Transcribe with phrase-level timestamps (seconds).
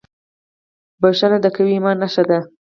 [1.01, 2.39] •بښنه د قوي ایمان نښه ده.